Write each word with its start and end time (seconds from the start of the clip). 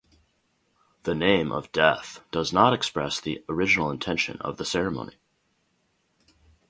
The 1.03 1.13
name 1.13 1.51
of 1.51 1.71
Death 1.71 2.21
does 2.31 2.51
not 2.51 2.73
express 2.73 3.19
the 3.21 3.43
original 3.47 3.91
intention 3.91 4.39
of 4.41 4.57
the 4.57 4.65
ceremony. 4.65 5.17